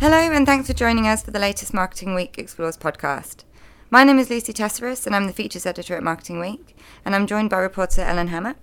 Hello, 0.00 0.16
and 0.16 0.46
thanks 0.46 0.68
for 0.68 0.74
joining 0.74 1.08
us 1.08 1.24
for 1.24 1.32
the 1.32 1.40
latest 1.40 1.74
Marketing 1.74 2.14
Week 2.14 2.38
Explores 2.38 2.76
podcast. 2.76 3.42
My 3.90 4.04
name 4.04 4.20
is 4.20 4.30
Lucy 4.30 4.52
Tesseras, 4.52 5.04
and 5.06 5.16
I'm 5.16 5.26
the 5.26 5.32
features 5.32 5.66
editor 5.66 5.96
at 5.96 6.04
Marketing 6.04 6.38
Week, 6.38 6.76
and 7.04 7.16
I'm 7.16 7.26
joined 7.26 7.50
by 7.50 7.56
reporter 7.56 8.02
Ellen 8.02 8.28
Hammer. 8.28 8.54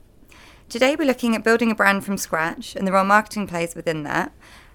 Today, 0.69 0.95
we're 0.95 1.05
looking 1.05 1.35
at 1.35 1.43
building 1.43 1.69
a 1.69 1.75
brand 1.75 2.05
from 2.05 2.15
scratch 2.15 2.73
and 2.73 2.87
the 2.87 2.93
role 2.93 3.03
marketing 3.03 3.47
plays 3.47 3.75
within 3.75 4.03
that, 4.03 4.31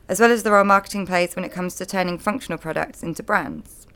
as 0.07 0.21
well 0.21 0.31
as 0.31 0.43
the 0.43 0.53
role 0.53 0.65
marketing 0.65 1.07
plays 1.07 1.35
when 1.35 1.47
it 1.47 1.53
comes 1.53 1.77
to 1.77 1.87
turning 1.87 2.19
functional 2.19 2.59
products 2.59 3.03
into 3.03 3.23
brands. 3.23 3.87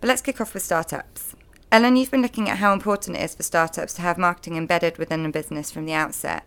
But 0.00 0.06
let's 0.06 0.22
kick 0.22 0.40
off 0.40 0.54
with 0.54 0.62
startups. 0.62 1.34
Ellen, 1.72 1.96
you've 1.96 2.12
been 2.12 2.22
looking 2.22 2.48
at 2.48 2.58
how 2.58 2.72
important 2.72 3.16
it 3.16 3.22
is 3.22 3.34
for 3.34 3.42
startups 3.42 3.94
to 3.94 4.02
have 4.02 4.16
marketing 4.16 4.56
embedded 4.56 4.96
within 4.96 5.26
a 5.26 5.30
business 5.30 5.72
from 5.72 5.86
the 5.86 5.94
outset. 5.94 6.46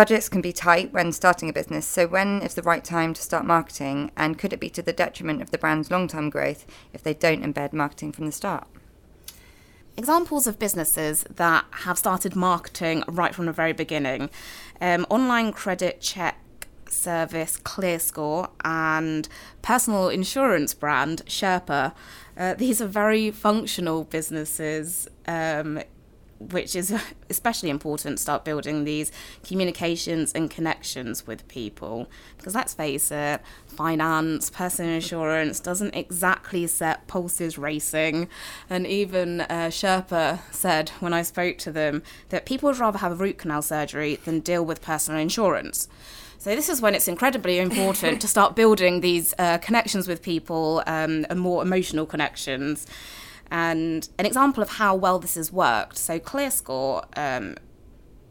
Budgets 0.00 0.30
can 0.30 0.40
be 0.40 0.50
tight 0.50 0.94
when 0.94 1.12
starting 1.12 1.50
a 1.50 1.52
business, 1.52 1.84
so 1.84 2.06
when 2.06 2.40
is 2.40 2.54
the 2.54 2.62
right 2.62 2.82
time 2.82 3.12
to 3.12 3.20
start 3.20 3.44
marketing, 3.44 4.10
and 4.16 4.38
could 4.38 4.54
it 4.54 4.58
be 4.58 4.70
to 4.70 4.80
the 4.80 4.94
detriment 4.94 5.42
of 5.42 5.50
the 5.50 5.58
brand's 5.58 5.90
long 5.90 6.08
term 6.08 6.30
growth 6.30 6.64
if 6.94 7.02
they 7.02 7.12
don't 7.12 7.44
embed 7.44 7.74
marketing 7.74 8.10
from 8.10 8.24
the 8.24 8.32
start? 8.32 8.66
Examples 9.98 10.46
of 10.46 10.58
businesses 10.58 11.24
that 11.24 11.66
have 11.84 11.98
started 11.98 12.34
marketing 12.34 13.04
right 13.08 13.34
from 13.34 13.44
the 13.44 13.52
very 13.52 13.74
beginning 13.74 14.30
um, 14.80 15.06
online 15.10 15.52
credit 15.52 16.00
check 16.00 16.38
service 16.88 17.58
ClearScore 17.58 18.48
and 18.64 19.28
personal 19.60 20.08
insurance 20.08 20.72
brand 20.72 21.20
Sherpa. 21.26 21.92
Uh, 22.38 22.54
these 22.54 22.80
are 22.80 22.86
very 22.86 23.30
functional 23.30 24.04
businesses 24.04 25.08
um, 25.28 25.82
which 26.40 26.74
is 26.74 26.92
especially 27.30 27.70
important, 27.70 28.18
start 28.18 28.44
building 28.44 28.84
these 28.84 29.12
communications 29.44 30.32
and 30.32 30.50
connections 30.50 31.26
with 31.26 31.46
people. 31.46 32.08
Because 32.36 32.54
let's 32.54 32.74
face 32.74 33.10
it, 33.12 33.40
finance, 33.66 34.50
personal 34.50 34.92
insurance 34.92 35.60
doesn't 35.60 35.94
exactly 35.94 36.66
set 36.66 37.06
pulses 37.06 37.58
racing. 37.58 38.28
And 38.68 38.86
even 38.86 39.42
uh, 39.42 39.68
Sherpa 39.70 40.40
said 40.50 40.90
when 41.00 41.12
I 41.12 41.22
spoke 41.22 41.58
to 41.58 41.70
them 41.70 42.02
that 42.30 42.46
people 42.46 42.68
would 42.68 42.78
rather 42.78 42.98
have 42.98 43.12
a 43.12 43.16
root 43.16 43.38
canal 43.38 43.62
surgery 43.62 44.16
than 44.24 44.40
deal 44.40 44.64
with 44.64 44.82
personal 44.82 45.20
insurance. 45.20 45.88
So 46.38 46.56
this 46.56 46.70
is 46.70 46.80
when 46.80 46.94
it's 46.94 47.06
incredibly 47.06 47.58
important 47.58 48.22
to 48.22 48.26
start 48.26 48.56
building 48.56 49.02
these 49.02 49.34
uh, 49.38 49.58
connections 49.58 50.08
with 50.08 50.22
people 50.22 50.82
um, 50.86 51.26
and 51.28 51.38
more 51.38 51.62
emotional 51.62 52.06
connections. 52.06 52.86
And 53.50 54.08
an 54.18 54.26
example 54.26 54.62
of 54.62 54.70
how 54.70 54.94
well 54.94 55.18
this 55.18 55.34
has 55.34 55.52
worked 55.52 55.98
so, 55.98 56.18
ClearScore 56.18 57.04
um, 57.18 57.56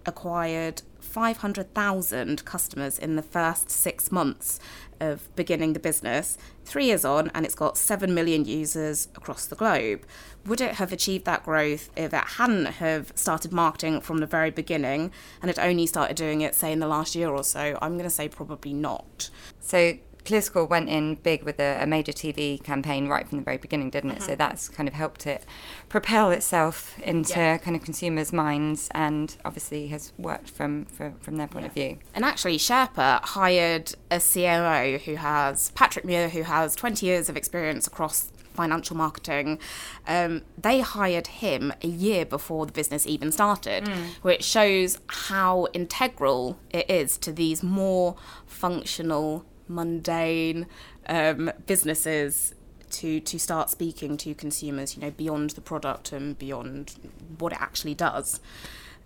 acquired 0.05 0.81
500,000 0.99 2.45
customers 2.45 2.99
in 2.99 3.15
the 3.15 3.21
first 3.21 3.71
six 3.71 4.11
months 4.11 4.59
of 4.99 5.33
beginning 5.35 5.73
the 5.73 5.79
business. 5.79 6.37
Three 6.65 6.85
years 6.85 7.03
on, 7.03 7.31
and 7.33 7.45
it's 7.45 7.55
got 7.55 7.77
7 7.77 8.13
million 8.13 8.45
users 8.45 9.07
across 9.15 9.45
the 9.45 9.55
globe. 9.55 10.05
Would 10.45 10.61
it 10.61 10.75
have 10.75 10.91
achieved 10.93 11.25
that 11.25 11.43
growth 11.43 11.89
if 11.95 12.13
it 12.13 12.23
hadn't 12.37 12.65
have 12.65 13.11
started 13.15 13.51
marketing 13.51 14.01
from 14.01 14.19
the 14.19 14.27
very 14.27 14.51
beginning 14.51 15.11
and 15.41 15.49
it 15.49 15.57
only 15.57 15.87
started 15.87 16.15
doing 16.15 16.41
it, 16.41 16.53
say, 16.53 16.71
in 16.71 16.79
the 16.79 16.87
last 16.87 17.15
year 17.15 17.29
or 17.29 17.43
so? 17.43 17.77
I'm 17.81 17.93
going 17.93 18.03
to 18.03 18.09
say 18.09 18.29
probably 18.29 18.73
not. 18.73 19.29
So 19.59 19.97
ClearScore 20.29 20.69
went 20.69 20.89
in 20.89 21.15
big 21.15 21.43
with 21.43 21.59
a, 21.59 21.81
a, 21.81 21.87
major 21.87 22.11
TV 22.11 22.61
campaign 22.63 23.07
right 23.07 23.27
from 23.27 23.39
the 23.39 23.43
very 23.43 23.57
beginning, 23.57 23.89
didn't 23.89 24.11
it? 24.11 24.19
Mm-hmm. 24.19 24.29
So 24.29 24.35
that's 24.35 24.69
kind 24.69 24.87
of 24.87 24.93
helped 24.93 25.25
it 25.25 25.43
propel 25.89 26.29
itself 26.29 26.97
into 26.99 27.39
yeah. 27.39 27.57
kind 27.57 27.75
of 27.75 27.83
consumers' 27.83 28.31
minds, 28.31 28.89
and 28.91 29.35
obviously 29.43 29.87
has 29.87 30.13
worked 30.17 30.49
from 30.49 30.85
from, 30.85 31.15
from 31.15 31.37
their 31.37 31.47
point 31.47 31.63
yeah. 31.63 31.67
of 31.67 31.73
view. 31.73 31.97
And 32.13 32.23
actually, 32.23 32.57
Sherpa 32.57 33.21
hired 33.21 33.95
a 34.11 34.17
CMO 34.17 35.01
who 35.01 35.15
has 35.15 35.71
Patrick 35.71 36.05
Muir, 36.05 36.29
who 36.29 36.43
has 36.43 36.75
20 36.75 37.05
years 37.05 37.29
of 37.29 37.35
experience 37.35 37.87
across 37.87 38.31
financial 38.53 38.95
marketing, 38.95 39.57
um, 40.05 40.41
they 40.57 40.81
hired 40.81 41.27
him 41.27 41.71
a 41.81 41.87
year 41.87 42.25
before 42.25 42.65
the 42.65 42.73
business 42.73 43.07
even 43.07 43.31
started, 43.31 43.85
mm. 43.85 44.05
which 44.21 44.43
shows 44.43 44.99
how 45.07 45.67
integral 45.73 46.59
it 46.69 46.89
is 46.89 47.17
to 47.17 47.31
these 47.31 47.63
more 47.63 48.15
functional 48.45 49.45
mundane 49.69 50.67
um, 51.07 51.51
businesses 51.65 52.55
to 52.89 53.19
to 53.19 53.39
start 53.39 53.69
speaking 53.69 54.17
to 54.17 54.33
consumers, 54.33 54.95
you 54.95 55.01
know, 55.01 55.11
beyond 55.11 55.51
the 55.51 55.61
product 55.61 56.11
and 56.11 56.37
beyond 56.37 56.95
what 57.37 57.53
it 57.53 57.61
actually 57.61 57.93
does. 57.93 58.39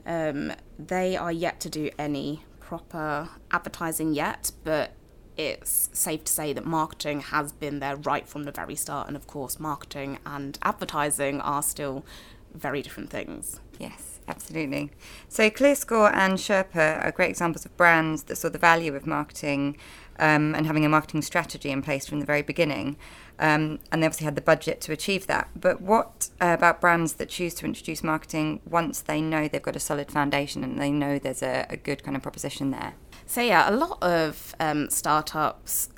Um, 0.06 0.54
they 0.80 1.16
are 1.16 1.32
yet 1.32 1.60
to 1.62 1.70
do 1.70 1.90
any 1.98 2.44
proper 2.60 3.30
advertising 3.52 4.14
yet, 4.14 4.52
but 4.64 4.92
it's 5.38 5.90
safe 5.94 6.24
to 6.26 6.32
say 6.32 6.54
that 6.54 6.66
marketing 6.66 7.22
has 7.22 7.52
been 7.52 7.80
there 7.80 7.96
right 7.96 8.28
from 8.28 8.44
the 8.44 8.52
very 8.52 8.76
start. 8.76 9.08
And 9.08 9.16
of 9.16 9.28
course, 9.28 9.60
marketing 9.60 10.20
and 10.26 10.58
advertising 10.62 11.42
are 11.42 11.64
still 11.64 12.06
very 12.54 12.82
different 12.82 13.10
things. 13.10 13.60
Yes, 13.80 14.20
absolutely. 14.28 14.92
So, 15.28 15.50
ClearScore 15.50 16.14
and 16.14 16.34
Sherpa 16.34 17.04
are 17.04 17.12
great 17.12 17.30
examples 17.30 17.66
of 17.66 17.76
brands 17.78 18.24
that 18.24 18.36
saw 18.36 18.50
the 18.50 18.58
value 18.58 18.96
of 18.96 19.06
marketing 19.08 19.78
um, 20.20 20.54
and 20.56 20.66
having 20.66 20.86
a 20.86 20.90
marketing 20.90 21.22
strategy 21.22 21.70
in 21.72 21.82
place 21.82 22.06
from 22.06 22.20
the 22.20 22.26
very 22.26 22.42
beginning. 22.42 22.98
Um, 23.40 23.80
and 23.92 24.02
they 24.02 24.06
obviously 24.06 24.26
had 24.26 24.36
the 24.36 24.42
budget 24.42 24.80
to 24.82 24.92
achieve 24.92 25.26
that. 25.28 25.50
But 25.56 25.82
what 25.82 26.30
uh, 26.40 26.54
about 26.58 26.80
brands 26.80 27.14
that 27.14 27.30
choose 27.30 27.54
to 27.56 27.66
introduce 27.66 28.04
marketing 28.04 28.62
once 28.70 29.02
they 29.02 29.22
know 29.22 29.48
they've 29.48 29.62
got 29.62 29.76
a 29.76 29.80
solid 29.80 30.12
foundation 30.12 30.64
and 30.64 30.80
they 30.80 30.92
know 30.92 31.18
there's 31.18 31.42
a, 31.42 31.66
a 31.70 31.78
good 31.78 32.04
kind 32.04 32.16
of 32.16 32.22
proposition 32.22 32.72
there? 32.72 32.94
So, 33.26 33.42
yeah, 33.42 33.70
a 33.70 33.74
lot 33.76 34.02
of 34.04 34.56
um, 34.60 34.90
startups 34.90 35.90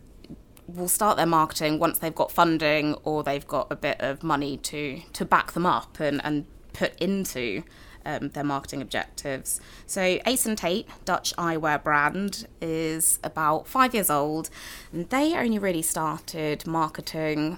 will 0.68 0.88
start 0.88 1.18
their 1.18 1.26
marketing 1.26 1.80
once 1.80 2.00
they've 2.00 2.16
got 2.16 2.32
funding 2.32 2.96
or 3.04 3.24
they've 3.24 3.48
got 3.48 3.72
a 3.72 3.76
bit 3.76 4.00
of 4.00 4.24
money 4.24 4.58
to, 4.58 5.02
to 5.14 5.26
back 5.26 5.52
them 5.52 5.66
up 5.66 6.00
and, 6.00 6.22
and 6.24 6.46
put 6.74 6.96
into 7.00 7.64
um, 8.06 8.30
their 8.30 8.44
marketing 8.44 8.82
objectives. 8.82 9.60
So, 9.86 10.20
Ace 10.26 10.46
and 10.46 10.58
Tate, 10.58 10.88
Dutch 11.06 11.36
eyewear 11.38 11.84
brand, 11.84 12.48
is 12.62 13.20
about 13.24 13.68
five 13.68 13.94
years 13.94 14.10
old, 14.10 14.50
and 14.94 15.10
they 15.10 15.36
only 15.36 15.60
really 15.60 15.82
started 15.82 16.68
marketing. 16.68 17.58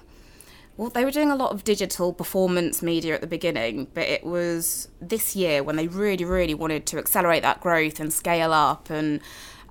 Well, 0.76 0.90
they 0.90 1.04
were 1.04 1.10
doing 1.10 1.30
a 1.30 1.36
lot 1.36 1.50
of 1.50 1.64
digital 1.64 2.12
performance 2.12 2.82
media 2.82 3.14
at 3.14 3.20
the 3.20 3.26
beginning, 3.26 3.88
but 3.94 4.04
it 4.04 4.24
was 4.24 4.88
this 5.00 5.34
year 5.34 5.62
when 5.62 5.76
they 5.76 5.88
really, 5.88 6.24
really 6.24 6.54
wanted 6.54 6.86
to 6.86 6.98
accelerate 6.98 7.42
that 7.42 7.60
growth 7.60 7.98
and 7.98 8.12
scale 8.12 8.52
up 8.52 8.88
and 8.88 9.20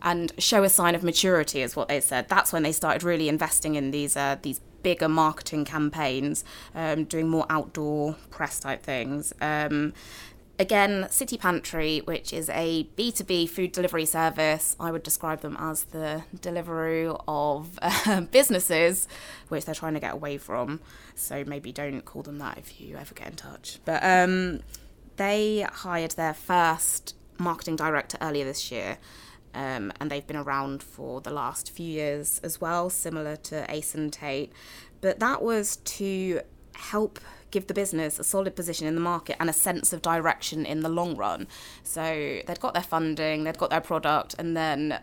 and 0.02 0.34
show 0.38 0.64
a 0.64 0.70
sign 0.70 0.96
of 0.96 1.04
maturity, 1.04 1.62
is 1.62 1.76
what 1.76 1.88
they 1.88 2.00
said. 2.00 2.30
That's 2.30 2.54
when 2.54 2.64
they 2.64 2.72
started 2.72 3.04
really 3.04 3.30
investing 3.30 3.76
in 3.76 3.92
these 3.92 4.16
uh, 4.16 4.38
these 4.42 4.60
bigger 4.84 5.10
marketing 5.10 5.66
campaigns, 5.66 6.46
um, 6.76 7.06
doing 7.06 7.28
more 7.28 7.46
outdoor 7.50 8.16
press 8.30 8.60
type 8.60 8.84
things. 8.84 9.34
Um, 9.42 9.94
Again, 10.60 11.06
City 11.12 11.38
Pantry, 11.38 12.00
which 12.06 12.34
is 12.34 12.50
a 12.50 12.90
B2B 12.98 13.48
food 13.48 13.72
delivery 13.72 14.06
service, 14.06 14.76
I 14.80 14.90
would 14.90 15.04
describe 15.04 15.42
them 15.42 15.56
as 15.60 15.84
the 15.84 16.24
Deliveroo 16.36 17.24
of 17.28 17.78
uh, 17.80 18.22
businesses, 18.32 19.08
which 19.50 19.66
they're 19.66 19.76
trying 19.76 19.94
to 19.94 20.00
get 20.00 20.14
away 20.14 20.40
from. 20.40 20.80
So 21.14 21.44
maybe 21.46 21.72
don't 21.72 22.04
call 22.06 22.24
them 22.24 22.40
that 22.40 22.58
if 22.58 22.82
you 22.82 22.98
ever 22.98 23.14
get 23.14 23.28
in 23.28 23.36
touch. 23.36 23.80
But 23.86 24.04
um, 24.04 24.62
they 25.18 25.68
hired 25.72 26.12
their 26.12 26.34
first 26.34 27.16
marketing 27.38 27.76
director 27.76 28.18
earlier 28.20 28.46
this 28.46 28.72
year. 28.72 28.98
Um, 29.58 29.92
and 30.00 30.12
they've 30.12 30.26
been 30.26 30.38
around 30.38 30.84
for 30.84 31.20
the 31.20 31.32
last 31.32 31.72
few 31.72 31.88
years 31.88 32.40
as 32.44 32.62
well, 32.62 32.92
similar 32.92 33.36
to 33.38 33.66
Ace 33.74 33.96
and 33.96 34.14
Tate. 34.14 34.54
But 35.02 35.20
that 35.20 35.42
was 35.42 35.78
to 35.78 36.42
help 36.76 37.20
give 37.50 37.66
the 37.66 37.74
business 37.74 38.20
a 38.20 38.24
solid 38.24 38.56
position 38.56 38.86
in 38.86 38.94
the 38.94 39.02
market 39.02 39.36
and 39.40 39.50
a 39.50 39.54
sense 39.54 39.94
of 39.94 40.04
direction 40.04 40.64
in 40.64 40.82
the 40.82 40.90
long 40.90 41.16
run. 41.16 41.48
So 41.82 42.04
they'd 42.46 42.60
got 42.60 42.76
their 42.76 42.84
funding, 42.84 43.46
they'd 43.46 43.58
got 43.58 43.72
their 43.72 43.82
product, 43.82 44.36
and 44.38 44.56
then 44.56 45.00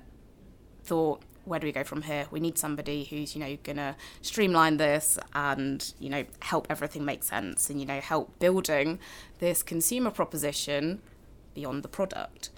thought, 0.84 1.22
where 1.44 1.58
do 1.58 1.66
we 1.66 1.72
go 1.72 1.82
from 1.82 2.02
here? 2.02 2.26
We 2.30 2.38
need 2.38 2.56
somebody 2.56 3.04
who's, 3.04 3.34
you 3.34 3.40
know, 3.40 3.58
gonna 3.64 3.96
streamline 4.22 4.76
this 4.76 5.18
and, 5.34 5.92
you 5.98 6.10
know, 6.10 6.26
help 6.40 6.68
everything 6.70 7.04
make 7.04 7.24
sense 7.24 7.68
and, 7.70 7.80
you 7.80 7.86
know, 7.86 8.00
help 8.00 8.38
building 8.38 9.00
this 9.40 9.64
consumer 9.64 10.12
proposition 10.12 11.02
beyond 11.54 11.82
the 11.82 11.88
product. 11.88 12.50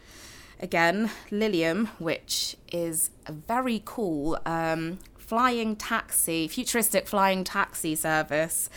Again, 0.60 1.10
Lilium, 1.30 1.86
which 1.98 2.56
is 2.72 3.10
a 3.26 3.32
very 3.32 3.82
cool 3.84 4.38
um, 4.46 4.98
flying 5.18 5.76
taxi, 5.76 6.48
futuristic 6.48 7.06
flying 7.06 7.44
taxi 7.44 7.94
service 7.94 8.70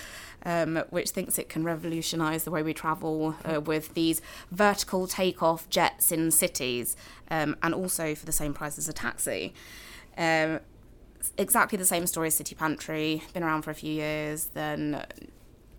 um, 0.46 0.78
which 0.90 1.10
thinks 1.10 1.38
it 1.38 1.50
can 1.50 1.64
revolutionise 1.64 2.44
the 2.44 2.52
way 2.52 2.64
we 2.64 2.74
travel 2.74 3.36
uh, 3.46 3.60
with 3.62 3.94
these 3.94 4.22
vertical 4.52 5.08
takeoff 5.08 5.70
jets 5.70 6.12
in 6.12 6.32
cities, 6.32 6.96
um, 7.30 7.56
and 7.62 7.74
also 7.74 8.16
for 8.16 8.26
the 8.26 8.32
same 8.32 8.54
price 8.54 8.78
as 8.78 8.88
a 8.88 8.94
taxi. 8.94 9.54
Um, 10.18 10.60
exactly 11.38 11.78
the 11.78 11.86
same 11.86 12.08
story 12.08 12.28
as 12.28 12.36
City 12.36 12.56
Pantry, 12.56 13.24
been 13.34 13.44
around 13.44 13.64
for 13.64 13.72
a 13.72 13.76
few 13.76 13.94
years, 13.94 14.46
then 14.54 15.06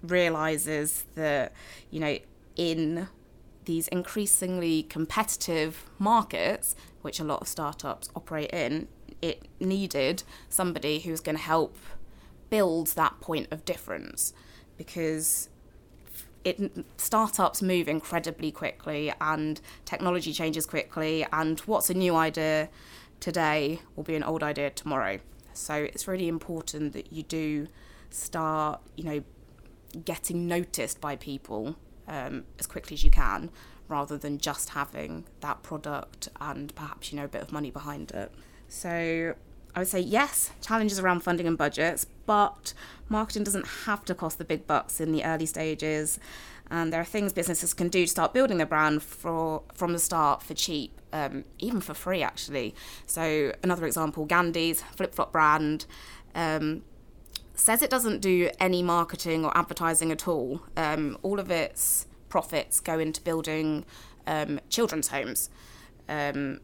realizes 0.03 1.05
that, 1.15 1.53
you 1.91 2.01
know, 2.01 2.19
in 2.57 3.09
these 3.71 3.87
increasingly 3.87 4.83
competitive 4.83 5.85
markets, 5.97 6.75
which 7.03 7.21
a 7.21 7.25
lot 7.25 7.41
of 7.41 7.47
startups 7.47 8.11
operate 8.17 8.51
in, 8.51 8.89
it 9.23 9.47
needed 9.61 10.25
somebody 10.49 10.99
who 10.99 11.13
was 11.13 11.21
going 11.21 11.37
to 11.37 11.43
help 11.43 11.77
build 12.51 12.89
that 12.89 13.21
point 13.21 13.47
of 13.53 13.65
difference 13.65 14.35
because 14.77 15.49
it 16.43 16.85
startups 16.97 17.63
move 17.63 17.87
incredibly 17.87 18.51
quickly 18.51 19.13
and 19.21 19.61
technology 19.85 20.33
changes 20.33 20.67
quickly 20.67 21.25
and 21.33 21.61
what's 21.61 21.89
a 21.91 21.95
new 21.95 22.17
idea 22.17 22.69
today 23.21 23.81
will 23.95 24.03
be 24.03 24.17
an 24.17 24.25
old 24.25 24.43
idea 24.43 24.69
tomorrow. 24.71 25.21
So 25.53 25.75
it's 25.75 26.09
really 26.09 26.27
important 26.27 26.93
that 26.95 27.13
you 27.13 27.23
do 27.23 27.69
start 28.11 28.81
you 28.97 29.05
know 29.05 29.23
getting 30.05 30.49
noticed 30.49 31.01
by 31.01 31.15
people 31.15 31.77
um, 32.11 32.45
as 32.59 32.67
quickly 32.67 32.95
as 32.95 33.03
you 33.03 33.11
can 33.11 33.51
rather 33.89 34.19
than 34.19 34.37
just 34.37 34.71
having 34.71 35.25
that 35.41 35.63
product 35.63 36.29
and 36.41 36.75
perhaps 36.75 37.11
you 37.11 37.19
know 37.19 37.25
a 37.25 37.29
bit 37.29 37.41
of 37.41 37.51
money 37.51 37.71
behind 37.71 38.11
it 38.11 38.31
so 38.69 39.35
I 39.75 39.81
would 39.81 39.89
say 39.89 40.01
yes, 40.01 40.51
challenges 40.61 40.99
around 40.99 41.21
funding 41.21 41.47
and 41.47 41.57
budgets, 41.57 42.05
but 42.27 42.75
marketing 43.09 43.45
doesn't 43.45 43.67
have 43.87 44.05
to 44.07 44.15
cost 44.15 44.39
the 44.39 44.45
big 44.45 44.67
bucks 44.67 45.01
in 45.01 45.13
the 45.13 45.25
early 45.25 45.47
stages. 45.47 46.19
And 46.71 46.93
there 46.93 47.01
are 47.01 47.05
things 47.05 47.33
businesses 47.33 47.75
can 47.75 47.89
do 47.89 48.05
to 48.05 48.11
start 48.11 48.33
building 48.33 48.59
their 48.59 48.67
brand 48.67 49.03
for 49.03 49.63
from 49.75 49.93
the 49.93 49.99
start 49.99 50.43
for 50.43 50.55
cheap, 50.55 51.01
um, 51.13 51.45
even 51.59 51.81
for 51.81 51.95
free 51.95 52.23
actually. 52.23 52.75
So 53.07 53.53
another 53.63 53.87
example, 53.87 54.25
Gandys 54.25 54.83
flip 54.95 55.15
flop 55.15 55.33
brand. 55.33 55.87
Um, 56.35 56.83
says 57.55 57.83
it 57.83 57.91
doesn't 57.91 58.21
do 58.21 58.51
any 58.59 58.83
marketing 58.83 59.45
or 59.45 59.57
advertising 59.57 60.11
at 60.11 60.27
all. 60.27 60.63
Um, 60.77 61.19
all 61.23 61.39
of 61.39 61.51
its 61.51 62.07
profits 62.29 62.81
go 62.81 62.99
into 62.99 63.21
building 63.21 63.85
um, 64.27 64.61
children's 64.69 65.09
homes. 65.09 65.51
Um, 66.09 66.61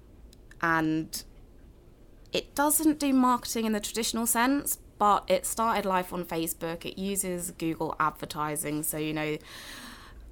and 0.63 1.23
it 2.33 2.55
doesn't 2.55 2.99
do 2.99 3.13
marketing 3.13 3.67
in 3.67 3.73
the 3.73 3.81
traditional 3.81 4.27
sense, 4.27 4.79
but 4.99 5.25
it 5.29 5.45
started 5.45 5.85
life 5.85 6.13
on 6.13 6.25
Facebook. 6.25 6.85
It 6.85 6.99
uses 6.99 7.51
Google 7.51 7.95
advertising. 8.01 8.83
So, 8.83 8.97
you 8.97 9.13
know, 9.13 9.37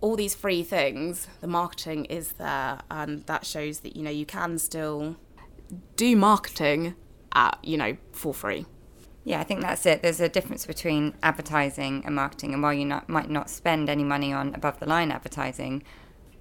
all 0.01 0.17
these 0.17 0.35
free 0.35 0.63
things, 0.63 1.29
the 1.41 1.47
marketing 1.47 2.07
is 2.07 2.33
there. 2.33 2.81
And 2.91 3.25
that 3.27 3.45
shows 3.45 3.81
that, 3.81 3.97
you 3.97 4.03
know, 4.03 4.11
you 4.11 4.27
can 4.27 4.59
still 4.59 5.17
do 5.97 6.17
marketing 6.17 6.95
at, 7.35 7.59
you 7.63 7.77
know, 7.77 7.97
for 8.13 8.33
free. 8.33 8.67
Yeah, 9.25 9.41
I 9.41 9.45
think 9.45 9.63
that's 9.63 9.87
it. 9.87 10.03
There's 10.03 10.21
a 10.21 10.29
difference 10.29 10.67
between 10.67 11.15
advertising 11.23 12.03
and 12.05 12.15
marketing, 12.15 12.53
and 12.53 12.63
while 12.63 12.75
you 12.75 12.85
not, 12.85 13.09
might 13.09 13.31
not 13.31 13.49
spend 13.49 13.89
any 13.89 14.05
money 14.05 14.33
on 14.33 14.55
above 14.55 14.79
the 14.81 14.87
line 14.87 15.11
advertising, 15.11 15.83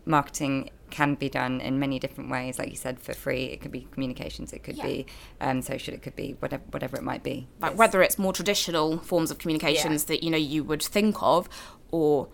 marketing 0.05 0.69
can 0.89 1.15
be 1.15 1.29
done 1.29 1.61
in 1.61 1.79
many 1.79 1.97
different 1.97 2.29
ways. 2.29 2.59
Like 2.59 2.69
you 2.69 2.75
said, 2.75 2.99
for 2.99 3.13
free, 3.13 3.45
it 3.45 3.61
could 3.61 3.71
be 3.71 3.87
communications, 3.91 4.51
it 4.51 4.63
could 4.63 4.77
yeah. 4.77 4.85
be 4.85 5.05
um, 5.39 5.61
social, 5.61 5.93
it 5.93 6.01
could 6.01 6.15
be 6.15 6.35
whatever, 6.39 6.63
whatever 6.71 6.97
it 6.97 7.03
might 7.03 7.23
be. 7.23 7.47
Like 7.61 7.77
whether 7.77 8.01
it's 8.03 8.19
more 8.19 8.33
traditional 8.33 8.97
forms 8.99 9.31
of 9.31 9.37
communications 9.37 10.03
yeah. 10.03 10.07
that 10.15 10.23
you 10.23 10.29
know 10.29 10.37
you 10.37 10.63
would 10.65 10.83
think 10.83 11.15
of, 11.21 11.47
or 11.89 12.27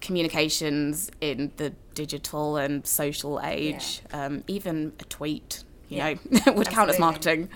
communications 0.00 1.10
in 1.20 1.52
the 1.58 1.70
digital 1.94 2.56
and 2.56 2.84
social 2.86 3.40
age. 3.44 4.02
Yeah. 4.10 4.26
Um, 4.26 4.44
even 4.48 4.92
a 4.98 5.04
tweet, 5.04 5.62
you 5.88 5.98
know, 5.98 6.14
would 6.30 6.36
Absolutely. 6.36 6.64
count 6.64 6.90
as 6.90 6.98
marketing 6.98 7.48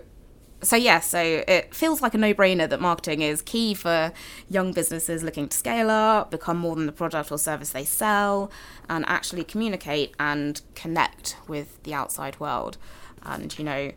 so 0.62 0.76
yeah, 0.76 1.00
so 1.00 1.20
it 1.20 1.74
feels 1.74 2.02
like 2.02 2.14
a 2.14 2.18
no-brainer 2.18 2.68
that 2.68 2.80
marketing 2.80 3.20
is 3.20 3.42
key 3.42 3.74
for 3.74 4.12
young 4.48 4.72
businesses 4.72 5.22
looking 5.22 5.48
to 5.48 5.56
scale 5.56 5.90
up, 5.90 6.30
become 6.30 6.58
more 6.58 6.76
than 6.76 6.86
the 6.86 6.92
product 6.92 7.32
or 7.32 7.38
service 7.38 7.70
they 7.70 7.84
sell, 7.84 8.50
and 8.88 9.04
actually 9.08 9.44
communicate 9.44 10.14
and 10.20 10.62
connect 10.74 11.36
with 11.48 11.82
the 11.82 11.92
outside 11.92 12.38
world. 12.38 12.78
And 13.22 13.56
you 13.58 13.64
know, 13.64 13.92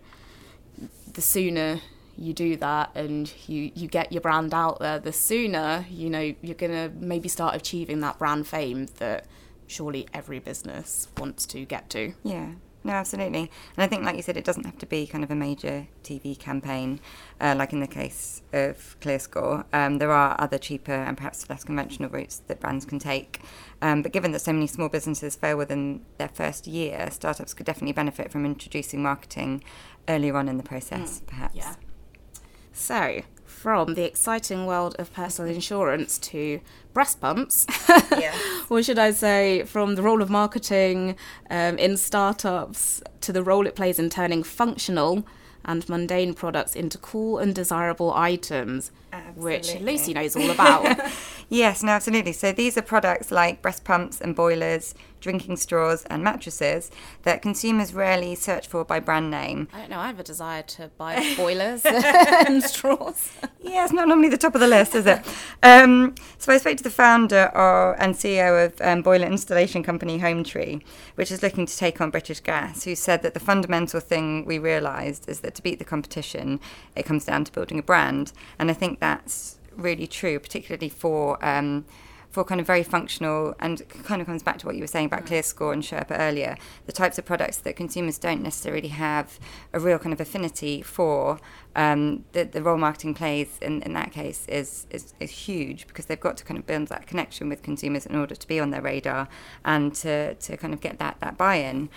the 1.13 1.21
sooner 1.21 1.81
you 2.17 2.33
do 2.33 2.55
that 2.55 2.91
and 2.95 3.31
you 3.47 3.71
you 3.75 3.87
get 3.87 4.11
your 4.11 4.21
brand 4.21 4.53
out 4.53 4.79
there, 4.79 4.99
the 4.99 5.13
sooner 5.13 5.85
you 5.89 6.09
know 6.09 6.33
you're 6.41 6.55
gonna 6.55 6.91
maybe 6.99 7.27
start 7.27 7.55
achieving 7.55 7.99
that 8.01 8.17
brand 8.17 8.47
fame 8.47 8.87
that 8.97 9.25
surely 9.67 10.07
every 10.13 10.39
business 10.39 11.07
wants 11.17 11.45
to 11.47 11.65
get 11.65 11.89
to. 11.91 12.13
Yeah. 12.23 12.51
No, 12.85 12.93
absolutely. 12.93 13.39
And 13.39 13.83
I 13.83 13.87
think, 13.87 14.03
like 14.03 14.15
you 14.15 14.21
said, 14.21 14.37
it 14.37 14.45
doesn't 14.45 14.63
have 14.63 14.77
to 14.77 14.85
be 14.85 15.07
kind 15.07 15.23
of 15.23 15.31
a 15.31 15.35
major 15.35 15.87
TV 16.03 16.37
campaign, 16.37 16.99
uh, 17.41 17.55
like 17.57 17.73
in 17.73 17.79
the 17.79 17.87
case 17.87 18.43
of 18.53 18.95
ClearScore. 19.01 19.65
Um, 19.73 19.97
there 19.97 20.11
are 20.11 20.35
other 20.37 20.59
cheaper 20.59 20.91
and 20.91 21.17
perhaps 21.17 21.49
less 21.49 21.63
conventional 21.63 22.11
routes 22.11 22.43
that 22.45 22.59
brands 22.59 22.85
can 22.85 22.99
take. 22.99 23.41
Um, 23.81 24.03
but 24.03 24.11
given 24.11 24.33
that 24.33 24.39
so 24.39 24.53
many 24.53 24.67
small 24.67 24.87
businesses 24.87 25.35
fail 25.35 25.57
within 25.57 26.05
their 26.19 26.27
first 26.27 26.67
year, 26.67 27.09
startups 27.09 27.55
could 27.55 27.65
definitely 27.65 27.93
benefit 27.93 28.31
from 28.31 28.45
introducing 28.45 29.01
marketing 29.01 29.63
earlier 30.07 30.37
on 30.37 30.47
in 30.47 30.57
the 30.57 30.63
process, 30.63 31.21
mm, 31.21 31.25
perhaps. 31.25 31.55
Yeah. 31.55 31.73
So, 32.71 33.21
from 33.55 33.95
the 33.95 34.03
exciting 34.03 34.65
world 34.65 34.95
of 34.99 35.11
personal 35.13 35.51
insurance 35.51 36.17
to 36.19 36.59
breast 36.93 37.19
pumps, 37.21 37.65
yes. 37.89 38.35
or 38.69 38.83
should 38.83 38.99
I 38.99 39.11
say, 39.11 39.63
from 39.63 39.95
the 39.95 40.01
role 40.01 40.21
of 40.21 40.29
marketing 40.29 41.15
um, 41.49 41.77
in 41.77 41.97
startups 41.97 43.01
to 43.21 43.33
the 43.33 43.41
role 43.41 43.65
it 43.65 43.75
plays 43.75 43.97
in 43.97 44.09
turning 44.09 44.43
functional 44.43 45.25
and 45.63 45.87
mundane 45.89 46.33
products 46.33 46.75
into 46.75 46.97
cool 46.97 47.39
and 47.39 47.55
desirable 47.55 48.13
items, 48.13 48.91
absolutely. 49.11 49.43
which 49.43 49.81
Lucy 49.81 50.13
knows 50.13 50.35
all 50.35 50.51
about. 50.51 50.99
yes, 51.49 51.83
no, 51.83 51.91
absolutely. 51.91 52.31
So 52.31 52.51
these 52.51 52.77
are 52.77 52.81
products 52.81 53.31
like 53.31 53.61
breast 53.61 53.83
pumps 53.83 54.21
and 54.21 54.35
boilers, 54.35 54.95
drinking 55.21 55.57
straws, 55.57 56.05
and 56.05 56.23
mattresses 56.23 56.91
that 57.23 57.41
consumers 57.41 57.93
rarely 57.93 58.35
search 58.35 58.67
for 58.67 58.85
by 58.85 58.99
brand 58.99 59.31
name. 59.31 59.67
I 59.73 59.79
don't 59.79 59.89
know. 59.89 59.99
I 59.99 60.07
have 60.07 60.19
a 60.19 60.23
desire 60.23 60.63
to 60.63 60.89
buy 60.97 61.33
boilers 61.37 61.81
and 61.85 62.61
straws. 62.63 63.31
Yeah, 63.61 63.83
it's 63.83 63.93
not 63.93 64.07
normally 64.07 64.29
the 64.29 64.37
top 64.37 64.55
of 64.55 64.61
the 64.61 64.67
list, 64.67 64.95
is 64.95 65.05
it? 65.05 65.25
Um, 65.63 66.15
so 66.37 66.53
I 66.53 66.57
spoke 66.57 66.77
to 66.77 66.83
the 66.83 66.89
founder 66.89 67.51
or, 67.55 67.99
and 68.01 68.13
CEO 68.13 68.65
of 68.65 68.79
um, 68.81 69.01
boiler 69.01 69.27
installation 69.27 69.83
company 69.83 70.19
HomeTree, 70.19 70.83
which 71.15 71.31
is 71.31 71.41
looking 71.41 71.65
to 71.65 71.75
take 71.75 71.99
on 72.01 72.11
British 72.11 72.39
Gas, 72.39 72.83
who 72.83 72.95
said 72.95 73.23
that 73.23 73.33
the 73.33 73.39
fundamental 73.39 73.99
thing 73.99 74.45
we 74.45 74.59
realised 74.59 75.27
is 75.27 75.39
that 75.39 75.55
to 75.55 75.63
beat 75.63 75.79
the 75.79 75.85
competition, 75.85 76.59
it 76.95 77.03
comes 77.03 77.25
down 77.25 77.43
to 77.45 77.51
building 77.51 77.79
a 77.79 77.83
brand, 77.83 78.31
and 78.59 78.69
I 78.69 78.73
think 78.73 78.99
that's 78.99 79.57
really 79.77 80.07
true, 80.07 80.39
particularly 80.39 80.89
for. 80.89 81.43
Um, 81.45 81.85
for 82.35 82.43
kind 82.43 82.59
of 82.59 82.67
very 82.67 82.83
functional 82.83 83.55
and 83.61 83.81
kind 84.03 84.19
of 84.21 84.27
comes 84.27 84.43
back 84.43 84.57
to 84.57 84.65
what 84.65 84.75
you 84.75 84.81
were 84.81 84.87
saying 84.87 85.05
about 85.05 85.23
mm. 85.23 85.29
ClearScore 85.29 85.71
and 85.71 85.81
Sherpa 85.81 86.19
earlier, 86.19 86.57
the 86.85 86.91
types 86.91 87.17
of 87.17 87.23
products 87.23 87.55
that 87.59 87.77
consumers 87.77 88.17
don't 88.17 88.43
necessarily 88.43 88.89
have 88.89 89.39
a 89.71 89.79
real 89.79 89.97
kind 89.97 90.11
of 90.11 90.19
affinity 90.19 90.81
for. 90.81 91.39
Um, 91.77 92.25
the, 92.33 92.43
the 92.43 92.61
role 92.61 92.77
marketing 92.77 93.13
plays 93.13 93.57
in, 93.61 93.81
in 93.83 93.93
that 93.93 94.11
case 94.11 94.45
is, 94.49 94.85
is, 94.89 95.13
is 95.21 95.31
huge 95.31 95.87
because 95.87 96.07
they've 96.07 96.19
got 96.19 96.35
to 96.35 96.43
kind 96.43 96.57
of 96.57 96.67
build 96.67 96.89
that 96.89 97.07
connection 97.07 97.47
with 97.47 97.63
consumers 97.63 98.05
in 98.05 98.17
order 98.17 98.35
to 98.35 98.47
be 98.47 98.59
on 98.59 98.69
their 98.71 98.81
radar 98.81 99.29
and 99.63 99.95
to, 99.95 100.35
to 100.35 100.57
kind 100.57 100.73
of 100.73 100.81
get 100.81 100.99
that, 100.99 101.21
that 101.21 101.37
buy-in. 101.37 101.87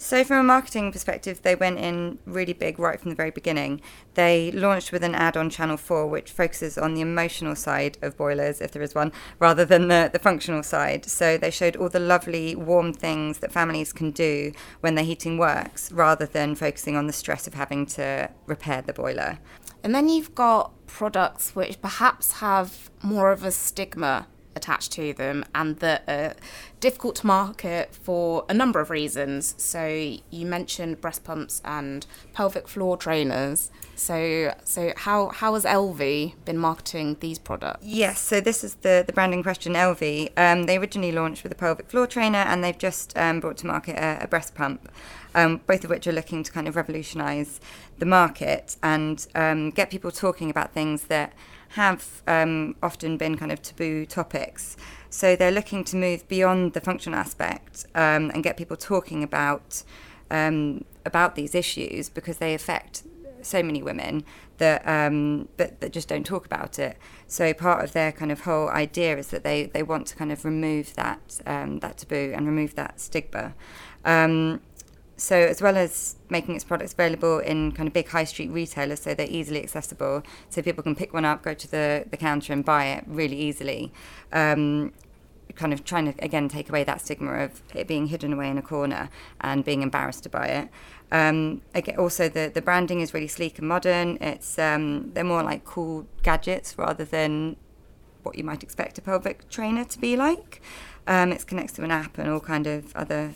So, 0.00 0.22
from 0.22 0.38
a 0.38 0.44
marketing 0.44 0.92
perspective, 0.92 1.42
they 1.42 1.56
went 1.56 1.80
in 1.80 2.20
really 2.24 2.52
big 2.52 2.78
right 2.78 3.00
from 3.00 3.10
the 3.10 3.16
very 3.16 3.32
beginning. 3.32 3.80
They 4.14 4.52
launched 4.52 4.92
with 4.92 5.02
an 5.02 5.16
ad 5.16 5.36
on 5.36 5.50
Channel 5.50 5.76
4, 5.76 6.06
which 6.06 6.30
focuses 6.30 6.78
on 6.78 6.94
the 6.94 7.00
emotional 7.00 7.56
side 7.56 7.98
of 8.00 8.16
boilers, 8.16 8.60
if 8.60 8.70
there 8.70 8.80
is 8.80 8.94
one, 8.94 9.10
rather 9.40 9.64
than 9.64 9.88
the, 9.88 10.08
the 10.12 10.20
functional 10.20 10.62
side. 10.62 11.04
So, 11.04 11.36
they 11.36 11.50
showed 11.50 11.74
all 11.74 11.88
the 11.88 11.98
lovely, 11.98 12.54
warm 12.54 12.92
things 12.92 13.38
that 13.38 13.50
families 13.50 13.92
can 13.92 14.12
do 14.12 14.52
when 14.80 14.94
their 14.94 15.04
heating 15.04 15.36
works, 15.36 15.90
rather 15.90 16.26
than 16.26 16.54
focusing 16.54 16.94
on 16.94 17.08
the 17.08 17.12
stress 17.12 17.48
of 17.48 17.54
having 17.54 17.84
to 17.86 18.30
repair 18.46 18.82
the 18.82 18.92
boiler. 18.92 19.40
And 19.82 19.96
then 19.96 20.08
you've 20.08 20.32
got 20.36 20.86
products 20.86 21.56
which 21.56 21.82
perhaps 21.82 22.34
have 22.34 22.88
more 23.02 23.32
of 23.32 23.42
a 23.42 23.50
stigma 23.50 24.28
attached 24.58 24.92
to 24.92 25.14
them 25.14 25.44
and 25.54 25.78
that 25.78 26.02
are 26.06 26.34
difficult 26.80 27.16
to 27.16 27.26
market 27.26 27.94
for 27.94 28.44
a 28.48 28.54
number 28.54 28.80
of 28.80 28.90
reasons. 28.90 29.54
So 29.56 29.86
you 30.30 30.46
mentioned 30.46 31.00
breast 31.00 31.24
pumps 31.24 31.62
and 31.64 32.06
pelvic 32.32 32.68
floor 32.68 32.96
trainers. 32.96 33.70
So 33.96 34.54
so 34.64 34.92
how 34.96 35.28
how 35.28 35.54
has 35.54 35.64
Elvie 35.64 36.34
been 36.44 36.58
marketing 36.58 37.16
these 37.20 37.38
products? 37.38 37.84
Yes, 37.84 38.20
so 38.20 38.40
this 38.40 38.62
is 38.62 38.74
the 38.76 39.04
the 39.06 39.12
branding 39.12 39.42
question. 39.42 39.72
Elvie, 39.74 40.30
um, 40.36 40.66
they 40.66 40.76
originally 40.76 41.12
launched 41.12 41.42
with 41.42 41.52
a 41.52 41.56
pelvic 41.56 41.88
floor 41.90 42.06
trainer, 42.06 42.38
and 42.38 42.62
they've 42.62 42.78
just 42.78 43.16
um, 43.16 43.40
brought 43.40 43.56
to 43.58 43.66
market 43.66 43.96
a, 43.96 44.24
a 44.24 44.28
breast 44.28 44.54
pump. 44.54 44.90
Um, 45.34 45.60
both 45.66 45.84
of 45.84 45.90
which 45.90 46.06
are 46.06 46.12
looking 46.12 46.42
to 46.42 46.50
kind 46.50 46.66
of 46.66 46.74
revolutionise 46.74 47.60
the 47.98 48.06
market 48.06 48.76
and 48.82 49.26
um, 49.34 49.70
get 49.70 49.90
people 49.90 50.10
talking 50.10 50.50
about 50.50 50.72
things 50.72 51.04
that 51.04 51.32
have 51.70 52.22
um, 52.26 52.76
often 52.82 53.16
been 53.16 53.36
kind 53.36 53.52
of 53.52 53.60
taboo 53.60 54.06
topics. 54.06 54.76
So 55.10 55.36
they're 55.36 55.52
looking 55.52 55.84
to 55.84 55.96
move 55.96 56.26
beyond 56.28 56.72
the 56.72 56.80
functional 56.80 57.18
aspect 57.18 57.86
um, 57.94 58.30
and 58.32 58.42
get 58.42 58.56
people 58.56 58.76
talking 58.76 59.22
about 59.22 59.82
um, 60.30 60.84
about 61.06 61.34
these 61.34 61.54
issues 61.54 62.10
because 62.10 62.36
they 62.36 62.52
affect 62.54 63.02
so 63.40 63.62
many 63.62 63.82
women 63.82 64.24
that 64.58 64.86
um, 64.86 65.48
that, 65.56 65.80
that 65.80 65.92
just 65.92 66.08
don't 66.08 66.26
talk 66.26 66.44
about 66.44 66.78
it. 66.78 66.98
So 67.26 67.54
part 67.54 67.84
of 67.84 67.92
their 67.92 68.12
kind 68.12 68.30
of 68.30 68.40
whole 68.40 68.68
idea 68.68 69.16
is 69.16 69.28
that 69.28 69.44
they, 69.44 69.66
they 69.66 69.82
want 69.82 70.06
to 70.08 70.16
kind 70.16 70.32
of 70.32 70.44
remove 70.44 70.94
that 70.94 71.40
um, 71.46 71.78
that 71.80 71.98
taboo 71.98 72.32
and 72.34 72.46
remove 72.46 72.74
that 72.74 73.00
stigma. 73.00 73.54
Um, 74.04 74.60
so 75.18 75.36
as 75.36 75.60
well 75.60 75.76
as 75.76 76.16
making 76.30 76.54
its 76.54 76.64
products 76.64 76.92
available 76.92 77.40
in 77.40 77.72
kind 77.72 77.86
of 77.86 77.92
big 77.92 78.08
high 78.08 78.24
street 78.24 78.50
retailers 78.50 79.00
so 79.00 79.14
they're 79.14 79.26
easily 79.28 79.62
accessible 79.62 80.22
so 80.48 80.62
people 80.62 80.82
can 80.82 80.94
pick 80.94 81.12
one 81.12 81.24
up 81.24 81.42
go 81.42 81.52
to 81.52 81.70
the, 81.70 82.04
the 82.10 82.16
counter 82.16 82.52
and 82.52 82.64
buy 82.64 82.86
it 82.86 83.04
really 83.06 83.36
easily. 83.36 83.92
Um, 84.32 84.92
kind 85.54 85.72
of 85.72 85.84
trying 85.84 86.12
to 86.12 86.24
again 86.24 86.48
take 86.48 86.68
away 86.68 86.84
that 86.84 87.00
stigma 87.00 87.32
of 87.32 87.62
it 87.74 87.88
being 87.88 88.06
hidden 88.06 88.32
away 88.32 88.48
in 88.48 88.58
a 88.58 88.62
corner 88.62 89.10
and 89.40 89.64
being 89.64 89.82
embarrassed 89.82 90.22
to 90.22 90.28
buy 90.28 90.46
it. 90.46 90.68
Um, 91.10 91.62
again, 91.74 91.96
also 91.96 92.28
the, 92.28 92.50
the 92.52 92.62
branding 92.62 93.00
is 93.00 93.12
really 93.12 93.28
sleek 93.28 93.58
and 93.58 93.66
modern. 93.66 94.18
It's 94.20 94.58
um, 94.58 95.10
they're 95.14 95.24
more 95.24 95.42
like 95.42 95.64
cool 95.64 96.06
gadgets 96.22 96.78
rather 96.78 97.04
than 97.04 97.56
what 98.22 98.36
you 98.36 98.44
might 98.44 98.62
expect 98.62 98.98
a 98.98 99.02
pelvic 99.02 99.48
trainer 99.48 99.84
to 99.84 99.98
be 99.98 100.16
like. 100.16 100.62
Um, 101.06 101.32
it's 101.32 101.44
connected 101.44 101.76
to 101.76 101.84
an 101.84 101.90
app 101.90 102.18
and 102.18 102.28
all 102.28 102.40
kind 102.40 102.66
of 102.66 102.94
other 102.94 103.34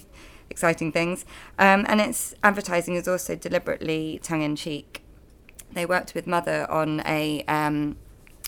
exciting 0.53 0.93
things. 0.93 1.25
Um, 1.59 1.85
and 1.89 2.01
its 2.01 2.35
advertising 2.45 2.95
is 2.95 3.09
also 3.09 3.35
deliberately 3.35 4.21
tongue 4.23 4.43
in 4.43 4.55
cheek. 4.55 5.03
They 5.73 5.87
worked 5.87 6.15
with 6.15 6.27
Mother 6.27 6.71
on 6.71 7.01
a 7.07 7.43
um, 7.49 7.97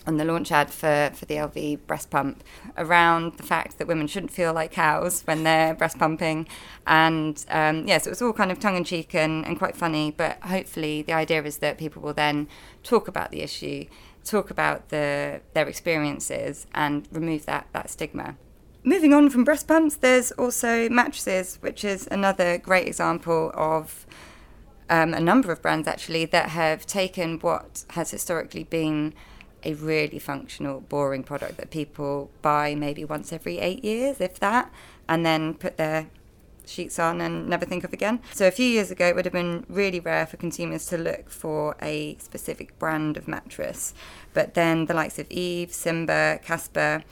on 0.06 0.16
the 0.18 0.24
launch 0.24 0.52
ad 0.52 0.70
for, 0.70 1.10
for 1.14 1.24
the 1.24 1.34
Elvie 1.36 1.78
breast 1.86 2.10
pump 2.10 2.44
around 2.76 3.36
the 3.38 3.42
fact 3.42 3.78
that 3.78 3.86
women 3.86 4.06
shouldn't 4.06 4.32
feel 4.32 4.52
like 4.52 4.72
cows 4.72 5.22
when 5.22 5.44
they're 5.44 5.74
breast 5.74 5.98
pumping. 5.98 6.46
And 6.86 7.42
um, 7.48 7.86
yes, 7.86 7.88
yeah, 7.88 7.98
so 7.98 8.08
it 8.08 8.10
was 8.10 8.22
all 8.22 8.32
kind 8.32 8.52
of 8.52 8.60
tongue 8.60 8.76
in 8.76 8.84
cheek 8.84 9.14
and, 9.14 9.46
and 9.46 9.58
quite 9.58 9.76
funny. 9.76 10.10
But 10.10 10.38
hopefully, 10.42 11.02
the 11.02 11.12
idea 11.12 11.42
is 11.42 11.58
that 11.58 11.78
people 11.78 12.02
will 12.02 12.12
then 12.12 12.48
talk 12.82 13.08
about 13.08 13.30
the 13.30 13.40
issue, 13.40 13.86
talk 14.24 14.50
about 14.50 14.90
the, 14.90 15.40
their 15.54 15.68
experiences, 15.68 16.66
and 16.74 17.08
remove 17.10 17.46
that, 17.46 17.68
that 17.72 17.88
stigma. 17.88 18.36
Moving 18.86 19.14
on 19.14 19.30
from 19.30 19.44
breast 19.44 19.66
pumps, 19.66 19.96
there's 19.96 20.30
also 20.32 20.90
mattresses, 20.90 21.56
which 21.62 21.84
is 21.84 22.06
another 22.10 22.58
great 22.58 22.86
example 22.86 23.50
of 23.54 24.04
um, 24.90 25.14
a 25.14 25.20
number 25.20 25.50
of 25.50 25.62
brands 25.62 25.88
actually 25.88 26.26
that 26.26 26.50
have 26.50 26.84
taken 26.84 27.38
what 27.38 27.86
has 27.92 28.10
historically 28.10 28.64
been 28.64 29.14
a 29.62 29.72
really 29.72 30.18
functional, 30.18 30.82
boring 30.82 31.22
product 31.22 31.56
that 31.56 31.70
people 31.70 32.30
buy 32.42 32.74
maybe 32.74 33.06
once 33.06 33.32
every 33.32 33.58
eight 33.58 33.82
years, 33.82 34.20
if 34.20 34.38
that, 34.40 34.70
and 35.08 35.24
then 35.24 35.54
put 35.54 35.78
their 35.78 36.10
sheets 36.66 36.98
on 36.98 37.22
and 37.22 37.48
never 37.48 37.64
think 37.64 37.84
of 37.84 37.92
again. 37.94 38.20
So 38.34 38.46
a 38.46 38.50
few 38.50 38.66
years 38.66 38.90
ago, 38.90 39.06
it 39.06 39.16
would 39.16 39.24
have 39.24 39.32
been 39.32 39.64
really 39.70 40.00
rare 40.00 40.26
for 40.26 40.36
consumers 40.36 40.84
to 40.88 40.98
look 40.98 41.30
for 41.30 41.74
a 41.80 42.16
specific 42.18 42.78
brand 42.78 43.16
of 43.16 43.26
mattress. 43.26 43.94
But 44.34 44.52
then 44.52 44.84
the 44.84 44.94
likes 44.94 45.18
of 45.18 45.26
Eve, 45.30 45.72
Simba, 45.72 46.38
Casper, 46.42 47.02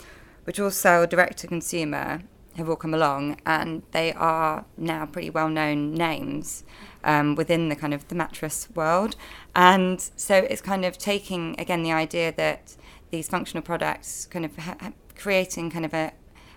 which 0.44 0.60
also 0.60 1.06
direct 1.06 1.38
to 1.38 1.46
consumer, 1.46 2.22
have 2.56 2.68
all 2.68 2.76
come 2.76 2.94
along, 2.94 3.38
and 3.46 3.82
they 3.92 4.12
are 4.12 4.64
now 4.76 5.06
pretty 5.06 5.30
well 5.30 5.48
known 5.48 5.94
names 5.94 6.64
um, 7.04 7.34
within 7.34 7.68
the 7.68 7.76
kind 7.76 7.94
of 7.94 8.06
the 8.08 8.14
mattress 8.14 8.68
world. 8.74 9.16
And 9.54 10.00
so 10.16 10.36
it's 10.36 10.60
kind 10.60 10.84
of 10.84 10.98
taking 10.98 11.58
again 11.58 11.82
the 11.82 11.92
idea 11.92 12.32
that 12.32 12.76
these 13.10 13.28
functional 13.28 13.62
products 13.62 14.26
kind 14.26 14.44
of 14.44 14.56
ha- 14.56 14.92
creating 15.16 15.70
kind 15.70 15.84
of 15.84 15.94
a, 15.94 16.12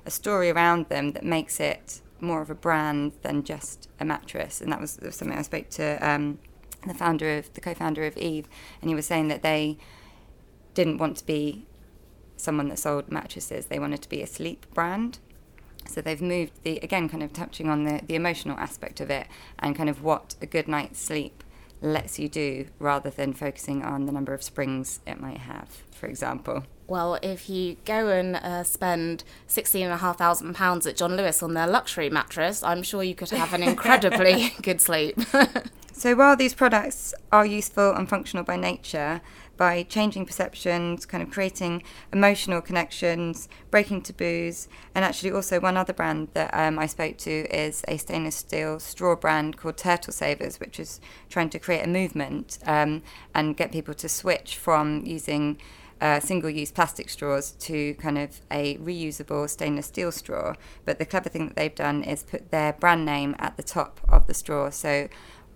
a 0.05 0.11
story 0.11 0.49
around 0.49 0.89
them 0.89 1.11
that 1.11 1.23
makes 1.23 1.59
it 1.59 2.01
more 2.19 2.41
of 2.41 2.49
a 2.49 2.55
brand 2.55 3.13
than 3.21 3.43
just 3.43 3.89
a 3.99 4.05
mattress. 4.05 4.61
And 4.61 4.71
that 4.71 4.81
was, 4.81 4.95
that 4.97 5.05
was 5.05 5.15
something 5.15 5.37
I 5.37 5.41
spoke 5.41 5.69
to 5.71 5.97
um, 6.07 6.39
the 6.87 6.93
founder 6.93 7.37
of 7.37 7.53
the 7.53 7.61
co-founder 7.61 8.05
of 8.05 8.17
Eve, 8.17 8.47
and 8.81 8.89
he 8.89 8.95
was 8.95 9.05
saying 9.05 9.27
that 9.29 9.41
they 9.41 9.77
didn't 10.73 10.97
want 10.97 11.17
to 11.17 11.25
be 11.25 11.65
someone 12.37 12.69
that 12.69 12.79
sold 12.79 13.11
mattresses. 13.11 13.65
They 13.65 13.79
wanted 13.79 14.01
to 14.01 14.09
be 14.09 14.21
a 14.21 14.27
sleep 14.27 14.65
brand. 14.73 15.19
So 15.87 16.01
they've 16.01 16.21
moved 16.21 16.63
the 16.63 16.77
again 16.77 17.09
kind 17.09 17.23
of 17.23 17.31
touching 17.31 17.69
on 17.69 17.83
the, 17.83 18.01
the 18.05 18.15
emotional 18.15 18.57
aspect 18.57 18.99
of 18.99 19.09
it 19.09 19.27
and 19.59 19.75
kind 19.75 19.89
of 19.89 20.03
what 20.03 20.35
a 20.41 20.45
good 20.45 20.67
night's 20.67 20.99
sleep 20.99 21.43
lets 21.81 22.17
you 22.17 22.27
do 22.27 22.65
rather 22.79 23.09
than 23.09 23.33
focusing 23.33 23.83
on 23.83 24.05
the 24.05 24.11
number 24.11 24.33
of 24.33 24.41
springs 24.41 25.01
it 25.05 25.19
might 25.19 25.39
have, 25.39 25.69
for 25.91 26.07
example. 26.07 26.63
Well, 26.87 27.15
if 27.21 27.49
you 27.49 27.77
go 27.85 28.09
and 28.09 28.35
uh, 28.35 28.63
spend 28.63 29.23
sixteen 29.47 29.85
and 29.85 29.93
a 29.93 29.97
half 29.97 30.17
thousand 30.17 30.53
pounds 30.55 30.85
at 30.85 30.95
John 30.95 31.15
Lewis 31.15 31.41
on 31.41 31.53
their 31.53 31.67
luxury 31.67 32.09
mattress, 32.09 32.63
I'm 32.63 32.83
sure 32.83 33.03
you 33.03 33.15
could 33.15 33.29
have 33.31 33.53
an 33.53 33.63
incredibly 33.63 34.53
good 34.61 34.81
sleep. 34.81 35.19
so 35.97 36.13
while 36.13 36.35
these 36.35 36.53
products 36.53 37.13
are 37.31 37.45
useful 37.45 37.93
and 37.93 38.09
functional 38.09 38.43
by 38.43 38.57
nature, 38.57 39.21
by 39.55 39.83
changing 39.83 40.25
perceptions, 40.25 41.05
kind 41.05 41.23
of 41.23 41.31
creating 41.31 41.83
emotional 42.11 42.61
connections, 42.61 43.47
breaking 43.71 44.01
taboos, 44.01 44.67
and 44.93 45.05
actually 45.05 45.31
also 45.31 45.57
one 45.57 45.77
other 45.77 45.93
brand 45.93 46.27
that 46.33 46.53
um, 46.53 46.77
I 46.77 46.85
spoke 46.85 47.15
to 47.19 47.31
is 47.49 47.81
a 47.87 47.95
stainless 47.95 48.35
steel 48.35 48.77
straw 48.81 49.15
brand 49.15 49.55
called 49.55 49.77
Turtle 49.77 50.11
Savers, 50.11 50.59
which 50.59 50.81
is 50.81 50.99
trying 51.29 51.49
to 51.51 51.59
create 51.59 51.85
a 51.85 51.87
movement 51.87 52.59
um, 52.65 53.01
and 53.33 53.55
get 53.55 53.71
people 53.71 53.93
to 53.93 54.09
switch 54.09 54.57
from 54.57 55.05
using 55.05 55.57
uh, 56.01 56.19
single-use 56.19 56.73
plastic 56.73 57.09
straws 57.09 57.51
to 57.51 57.93
kind 57.93 58.17
of 58.17 58.41
a 58.51 58.75
reusable 58.79 59.49
stainless 59.49 59.85
steel 59.85 60.11
straw. 60.11 60.53
But 60.83 60.99
the 60.99 61.05
clever 61.05 61.29
thing 61.29 61.47
that 61.47 61.55
they've 61.55 61.73
done 61.73 62.03
is 62.03 62.23
put 62.23 62.51
their 62.51 62.73
brand 62.73 63.05
name 63.05 63.33
at 63.39 63.55
the 63.55 63.63
top 63.63 64.01
of 64.09 64.27
the 64.27 64.33
straw, 64.33 64.69
so 64.71 65.07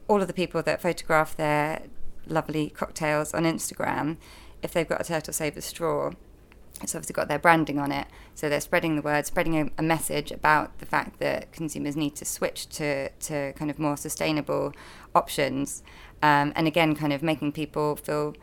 all 0.10 0.22
of 0.22 0.28
the 0.28 0.34
people 0.34 0.62
that 0.64 0.82
photograph 0.82 1.38
their 1.38 1.84
lovely 2.28 2.72
cocktails 2.72 3.34
on 3.34 3.44
Instagram, 3.44 4.18
if 4.62 4.74
they've 4.74 4.90
got 4.90 5.00
a 5.00 5.04
Turtle 5.04 5.32
Saver 5.32 5.62
straw, 5.62 6.12
it's 6.82 6.96
obviously 6.96 7.14
got 7.14 7.28
their 7.28 7.40
branding 7.40 7.78
on 7.78 7.92
it. 7.92 8.08
So 8.36 8.50
they're 8.50 8.62
spreading 8.62 8.96
the 8.96 9.02
word, 9.02 9.26
spreading 9.26 9.58
a, 9.58 9.70
a, 9.78 9.84
message 9.84 10.32
about 10.32 10.80
the 10.80 10.86
fact 10.86 11.20
that 11.20 11.52
consumers 11.52 11.96
need 11.96 12.16
to 12.16 12.26
switch 12.26 12.68
to, 12.70 13.10
to 13.10 13.54
kind 13.54 13.70
of 13.70 13.80
more 13.80 13.98
sustainable 13.98 14.74
options. 15.14 15.84
Um, 16.24 16.54
and 16.56 16.68
again, 16.68 16.96
kind 16.96 17.14
of 17.14 17.22
making 17.22 17.52
people 17.52 17.96
feel 17.96 18.36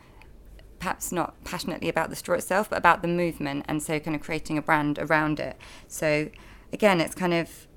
perhaps 0.79 1.11
not 1.11 1.43
passionately 1.43 1.89
about 1.89 2.09
the 2.09 2.15
straw 2.15 2.35
itself, 2.35 2.69
but 2.69 2.77
about 2.77 3.01
the 3.01 3.07
movement. 3.07 3.65
And 3.67 3.81
so 3.81 3.99
kind 3.99 4.15
of 4.15 4.21
creating 4.21 4.57
a 4.57 4.61
brand 4.61 4.99
around 4.99 5.39
it. 5.39 5.57
So 5.87 6.29
again, 6.71 7.01
it's 7.01 7.15
kind 7.15 7.33
of 7.33 7.67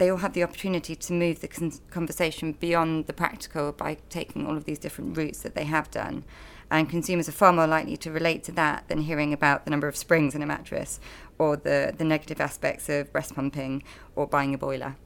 they 0.00 0.10
all 0.10 0.16
have 0.16 0.32
the 0.32 0.42
opportunity 0.42 0.96
to 0.96 1.12
move 1.12 1.40
the 1.42 1.46
con- 1.46 1.74
conversation 1.90 2.52
beyond 2.52 3.06
the 3.06 3.12
practical 3.12 3.70
by 3.70 3.98
taking 4.08 4.46
all 4.46 4.56
of 4.56 4.64
these 4.64 4.78
different 4.78 5.14
routes 5.14 5.42
that 5.42 5.54
they 5.54 5.64
have 5.64 5.90
done. 5.90 6.24
And 6.70 6.88
consumers 6.88 7.28
are 7.28 7.32
far 7.32 7.52
more 7.52 7.66
likely 7.66 7.98
to 7.98 8.10
relate 8.10 8.42
to 8.44 8.52
that 8.52 8.88
than 8.88 9.02
hearing 9.02 9.34
about 9.34 9.66
the 9.66 9.70
number 9.70 9.88
of 9.88 9.96
springs 9.96 10.34
in 10.34 10.40
a 10.40 10.46
mattress 10.46 11.00
or 11.38 11.54
the, 11.54 11.92
the 11.96 12.04
negative 12.04 12.40
aspects 12.40 12.88
of 12.88 13.12
breast 13.12 13.34
pumping 13.34 13.82
or 14.16 14.26
buying 14.26 14.54
a 14.54 14.58
boiler. 14.58 14.96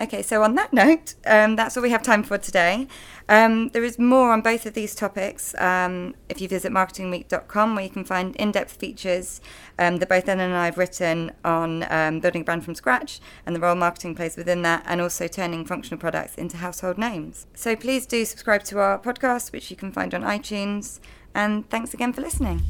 Okay, 0.00 0.22
so 0.22 0.42
on 0.42 0.54
that 0.54 0.72
note, 0.72 1.14
um, 1.26 1.56
that's 1.56 1.76
all 1.76 1.82
we 1.82 1.90
have 1.90 2.02
time 2.02 2.22
for 2.22 2.38
today. 2.38 2.88
Um, 3.28 3.68
there 3.68 3.84
is 3.84 3.98
more 3.98 4.32
on 4.32 4.40
both 4.40 4.64
of 4.64 4.72
these 4.72 4.94
topics 4.94 5.54
um, 5.58 6.14
if 6.30 6.40
you 6.40 6.48
visit 6.48 6.72
marketingweek.com, 6.72 7.74
where 7.74 7.84
you 7.84 7.90
can 7.90 8.04
find 8.04 8.34
in 8.36 8.50
depth 8.50 8.72
features 8.72 9.42
um, 9.78 9.98
that 9.98 10.08
both 10.08 10.26
Ellen 10.26 10.40
and 10.40 10.54
I 10.54 10.64
have 10.64 10.78
written 10.78 11.32
on 11.44 11.84
um, 11.92 12.20
building 12.20 12.40
a 12.40 12.44
brand 12.44 12.64
from 12.64 12.74
scratch 12.74 13.20
and 13.44 13.54
the 13.54 13.60
role 13.60 13.74
marketing 13.74 14.14
plays 14.14 14.38
within 14.38 14.62
that, 14.62 14.84
and 14.86 15.02
also 15.02 15.28
turning 15.28 15.66
functional 15.66 16.00
products 16.00 16.34
into 16.36 16.56
household 16.56 16.96
names. 16.96 17.46
So 17.54 17.76
please 17.76 18.06
do 18.06 18.24
subscribe 18.24 18.64
to 18.64 18.78
our 18.78 18.98
podcast, 18.98 19.52
which 19.52 19.70
you 19.70 19.76
can 19.76 19.92
find 19.92 20.14
on 20.14 20.22
iTunes. 20.22 20.98
And 21.34 21.68
thanks 21.68 21.92
again 21.92 22.14
for 22.14 22.22
listening. 22.22 22.62